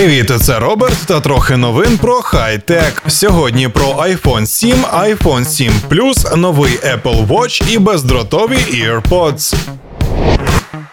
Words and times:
Привіт, 0.00 0.32
це 0.40 0.58
Роберт 0.58 1.06
та 1.06 1.20
трохи 1.20 1.56
новин 1.56 1.98
про 1.98 2.14
хай-тек. 2.14 3.02
Сьогодні 3.06 3.68
про 3.68 3.84
iPhone 3.84 4.46
7, 4.46 4.84
iPhone 4.84 5.44
7 5.44 5.72
Plus, 5.90 6.36
новий 6.36 6.72
Apple 6.72 7.26
Watch 7.26 7.72
і 7.72 7.78
бездротові 7.78 8.56
AirPods. 8.56 9.54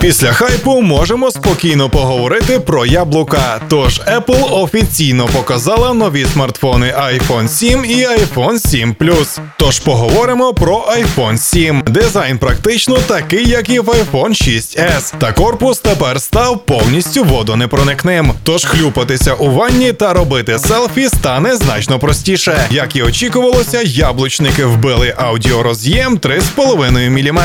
Після 0.00 0.32
хайпу 0.32 0.82
можемо 0.82 1.30
спокійно 1.30 1.90
поговорити 1.90 2.60
про 2.60 2.86
яблука. 2.86 3.60
Тож 3.68 4.00
Apple 4.00 4.54
офіційно 4.62 5.26
показала 5.26 5.94
нові 5.94 6.26
смартфони 6.32 6.86
iPhone 6.86 7.48
7 7.48 7.84
і 7.84 8.06
iPhone 8.06 8.68
7 8.68 8.94
Plus. 9.00 9.38
Тож 9.58 9.80
поговоримо 9.80 10.54
про 10.54 10.76
iPhone 10.76 11.38
7. 11.38 11.82
Дизайн 11.86 12.38
практично 12.38 12.96
такий, 12.96 13.48
як 13.48 13.68
і 13.68 13.80
в 13.80 13.88
iPhone 13.88 14.28
6s. 14.28 15.14
Та 15.18 15.32
корпус 15.32 15.78
тепер 15.78 16.20
став 16.20 16.64
повністю 16.66 17.24
водонепроникним. 17.24 18.32
Тож 18.42 18.64
хлюпатися 18.64 19.34
у 19.34 19.50
ванні 19.50 19.92
та 19.92 20.12
робити 20.12 20.58
селфі 20.58 21.08
стане 21.08 21.56
значно 21.56 21.98
простіше. 21.98 22.66
Як 22.70 22.96
і 22.96 23.02
очікувалося, 23.02 23.82
яблучники 23.82 24.64
вбили 24.64 25.14
аудіороз'єм 25.16 26.18
3,5 26.18 27.10
мм. 27.10 27.40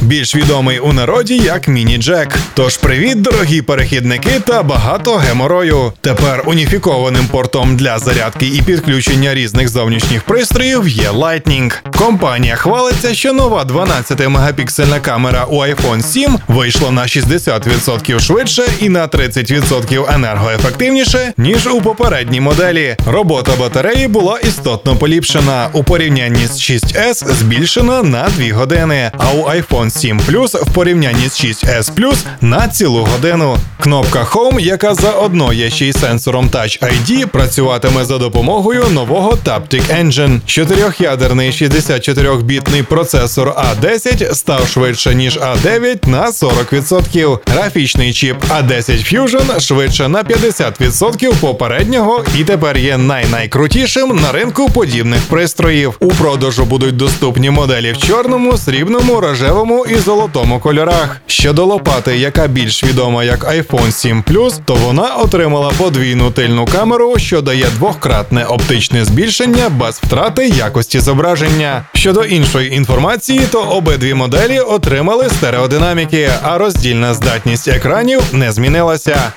Більш 0.00 0.36
відомий 0.36 0.78
у 0.78 0.92
народі 0.92 1.36
як 1.36 1.68
міні 1.74 1.98
Джек. 1.98 2.38
Тож 2.54 2.76
привіт, 2.76 3.22
дорогі 3.22 3.62
перехідники 3.62 4.40
та 4.46 4.62
багато 4.62 5.14
геморою. 5.16 5.92
Тепер 6.00 6.42
уніфікованим 6.46 7.26
портом 7.26 7.76
для 7.76 7.98
зарядки 7.98 8.46
і 8.46 8.62
підключення 8.62 9.34
різних 9.34 9.68
зовнішніх 9.68 10.22
пристроїв 10.22 10.88
є 10.88 11.10
Lightning. 11.10 11.72
Компанія 11.98 12.56
хвалиться, 12.56 13.14
що 13.14 13.32
нова 13.32 13.64
12-мегапіксельна 13.64 15.00
камера 15.00 15.44
у 15.44 15.62
iPhone 15.62 16.02
7 16.02 16.38
вийшла 16.48 16.90
на 16.90 17.02
60% 17.02 18.20
швидше 18.20 18.62
і 18.80 18.88
на 18.88 19.08
30% 19.08 20.14
енергоефективніше, 20.14 21.32
ніж 21.36 21.66
у 21.66 21.80
попередній 21.80 22.40
моделі. 22.40 22.96
Робота 23.06 23.52
батареї 23.58 24.08
була 24.08 24.38
істотно 24.38 24.96
поліпшена. 24.96 25.68
У 25.72 25.84
порівнянні 25.84 26.46
з 26.46 26.70
6S 26.70 27.34
збільшена 27.34 28.02
на 28.02 28.28
2 28.38 28.54
години. 28.56 29.10
А 29.18 29.32
у 29.32 29.48
iPhone 29.48 29.90
7 29.90 30.20
Plus 30.20 30.64
в 30.64 30.74
порівнянні 30.74 31.28
з 31.28 31.63
6S 31.64 31.94
Plus 31.94 32.16
на 32.40 32.68
цілу 32.68 33.04
годину. 33.04 33.56
Кнопка 33.84 34.26
Home, 34.32 34.60
яка 34.60 34.94
заодно 34.94 35.52
є 35.52 35.70
ще 35.70 35.86
й 35.86 35.92
сенсором 35.92 36.48
Touch 36.48 36.82
ID, 36.82 37.26
працюватиме 37.26 38.04
за 38.04 38.18
допомогою 38.18 38.84
нового 38.92 39.38
Taptic 39.44 40.04
Engine. 40.04 40.40
Чотирьохядерний 40.46 41.50
64-бітний 41.50 42.82
процесор 42.82 43.48
A10 43.48 44.34
став 44.34 44.68
швидше 44.68 45.14
ніж 45.14 45.38
A9 45.38 46.08
на 46.08 46.26
40%. 46.26 47.38
Графічний 47.46 48.12
чіп 48.12 48.36
A10 48.44 49.14
Fusion 49.14 49.60
швидше 49.60 50.08
на 50.08 50.22
50% 50.22 51.34
попереднього 51.34 52.24
і 52.38 52.44
тепер 52.44 52.76
є 52.76 52.98
най-найкрутішим 52.98 54.16
на 54.22 54.32
ринку 54.32 54.70
подібних 54.70 55.20
пристроїв. 55.22 55.96
У 56.00 56.08
продажу 56.08 56.64
будуть 56.64 56.96
доступні 56.96 57.50
моделі 57.50 57.92
в 57.92 57.98
чорному, 57.98 58.58
срібному, 58.58 59.20
рожевому 59.20 59.86
і 59.86 59.94
золотому 59.94 60.60
кольорах. 60.60 61.20
Щодо 61.26 61.64
лопати, 61.64 62.16
яка 62.16 62.46
більш 62.46 62.84
відома 62.84 63.24
як 63.24 63.44
iPhone 63.44 63.73
7 63.90 64.22
Plus, 64.22 64.60
то 64.64 64.74
вона 64.74 65.14
отримала 65.14 65.72
подвійну 65.78 66.30
тильну 66.30 66.66
камеру, 66.66 67.14
що 67.18 67.42
дає 67.42 67.66
двократне 67.76 68.44
оптичне 68.44 69.04
збільшення 69.04 69.68
без 69.68 69.94
втрати 69.94 70.48
якості 70.48 71.00
зображення. 71.00 71.84
Щодо 71.94 72.24
іншої 72.24 72.74
інформації, 72.74 73.40
то 73.52 73.62
обидві 73.62 74.14
моделі 74.14 74.60
отримали 74.60 75.30
стереодинаміки, 75.30 76.30
а 76.42 76.58
роздільна 76.58 77.14
здатність 77.14 77.68
екранів 77.68 78.20
не 78.32 78.52
змінилася. 78.52 79.32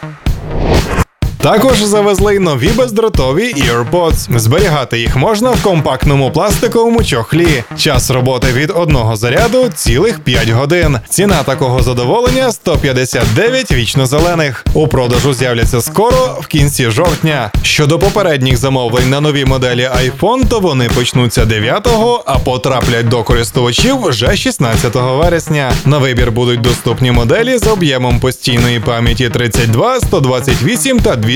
Також 1.40 1.78
завезли 1.84 2.40
нові 2.40 2.68
бездротові 2.68 3.54
AirPods. 3.54 4.40
Зберігати 4.40 5.00
їх 5.00 5.16
можна 5.18 5.52
в 5.52 5.64
компактному 5.64 6.32
пластиковому 6.32 7.04
чохлі. 7.04 7.64
Час 7.78 8.12
роботи 8.12 8.48
від 8.54 8.72
одного 8.76 9.16
заряду 9.16 9.70
цілих 9.76 10.20
5 10.20 10.50
годин. 10.50 11.00
Ціна 11.10 11.44
такого 11.44 11.84
задоволення 11.84 12.52
159 12.52 13.72
вічно 13.72 14.06
зелених. 14.06 14.66
У 14.74 14.88
продажу 14.88 15.34
з'являться 15.34 15.82
скоро 15.82 16.38
в 16.42 16.48
кінці 16.48 16.90
жовтня. 16.90 17.52
Щодо 17.64 18.00
попередніх 18.00 18.58
замовлень 18.58 19.10
на 19.10 19.22
нові 19.22 19.46
моделі 19.46 19.90
iPhone, 20.06 20.48
то 20.48 20.60
вони 20.60 20.90
почнуться 20.90 21.46
9-го, 21.46 22.24
а 22.26 22.40
потраплять 22.40 23.10
до 23.10 23.24
користувачів 23.24 24.02
вже 24.02 24.36
16 24.36 24.96
вересня. 24.96 25.72
На 25.86 25.98
вибір 25.98 26.32
будуть 26.32 26.62
доступні 26.62 27.12
моделі 27.12 27.58
з 27.58 27.68
об'ємом 27.68 28.20
постійної 28.20 28.80
пам'яті 28.80 29.30
32, 29.30 30.00
128 30.00 31.00
та 31.00 31.16
256 31.16 31.27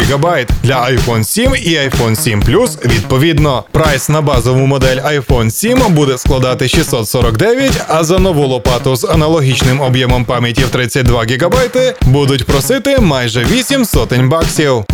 ГБ 0.00 0.46
для 0.62 0.84
iPhone 0.84 1.24
7 1.24 1.54
і 1.62 1.68
iPhone 1.68 2.16
7 2.16 2.42
Plus 2.42 2.94
відповідно. 2.94 3.64
Прайс 3.72 4.08
на 4.08 4.20
базову 4.22 4.66
модель 4.66 4.96
iPhone 4.96 5.50
7 5.50 5.78
буде 5.88 6.18
складати 6.18 6.68
649, 6.68 7.72
а 7.88 8.04
за 8.04 8.18
нову 8.18 8.46
лопату 8.46 8.96
з 8.96 9.04
аналогічним 9.04 9.80
об'ємом 9.80 10.24
пам'яті 10.24 10.64
в 10.64 10.68
32 10.68 11.22
ГБ 11.22 11.54
будуть 12.02 12.44
просити 12.44 12.98
майже 13.00 13.44
8 13.44 13.84
сотень 13.84 14.28
баксів. 14.28 14.84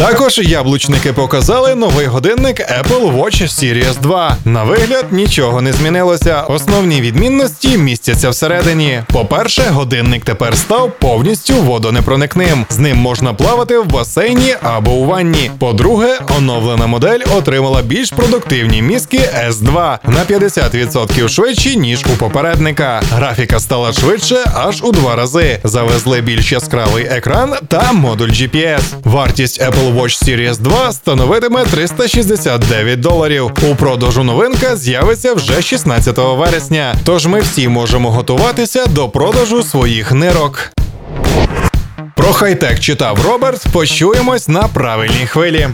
Також 0.00 0.38
яблучники 0.38 1.12
показали 1.12 1.74
новий 1.74 2.06
годинник 2.06 2.60
Apple 2.60 3.16
Watch 3.16 3.42
Series 3.42 4.00
2. 4.00 4.36
На 4.44 4.64
вигляд 4.64 5.06
нічого 5.10 5.62
не 5.62 5.72
змінилося. 5.72 6.40
Основні 6.40 7.00
відмінності 7.00 7.78
містяться 7.78 8.30
всередині. 8.30 9.02
По-перше, 9.12 9.62
годинник 9.62 10.24
тепер 10.24 10.56
став 10.56 10.92
повністю 10.98 11.54
водонепроникним. 11.54 12.66
З 12.70 12.78
ним 12.78 12.96
можна 12.96 13.34
плавати 13.34 13.78
в 13.78 13.86
басейні 13.86 14.54
або 14.62 14.90
у 14.90 15.06
ванні. 15.06 15.50
По-друге, 15.58 16.18
оновлена 16.38 16.86
модель 16.86 17.20
отримала 17.36 17.82
більш 17.82 18.10
продуктивні 18.10 18.82
мізки 18.82 19.20
S2 19.48 19.98
на 20.04 20.24
50% 20.36 21.28
швидші, 21.28 21.76
ніж 21.76 22.04
у 22.14 22.16
попередника. 22.16 23.02
Графіка 23.12 23.60
стала 23.60 23.92
швидше 23.92 24.36
аж 24.54 24.82
у 24.82 24.92
два 24.92 25.16
рази. 25.16 25.60
Завезли 25.64 26.20
більш 26.20 26.52
яскравий 26.52 27.04
екран 27.04 27.54
та 27.68 27.92
модуль 27.92 28.28
GPS. 28.28 28.80
Вартість 29.04 29.62
Apple 29.90 30.02
Watch 30.02 30.24
Series 30.24 30.58
2 30.58 30.92
становитиме 30.92 31.64
369 31.64 33.00
доларів. 33.00 33.50
У 33.70 33.74
продажу 33.74 34.24
новинка 34.24 34.76
з'явиться 34.76 35.34
вже 35.34 35.62
16 35.62 36.18
вересня. 36.18 36.94
Тож 37.04 37.26
ми 37.26 37.40
всі 37.40 37.68
можемо 37.68 38.10
готуватися 38.10 38.86
до 38.86 39.08
продажу 39.08 39.62
своїх 39.62 40.12
нирок. 40.12 40.70
Про 42.16 42.32
хай-тек 42.32 42.80
читав 42.80 43.26
Роберт. 43.26 43.66
Почуємось 43.72 44.48
на 44.48 44.62
правильній 44.62 45.26
хвилі. 45.26 45.68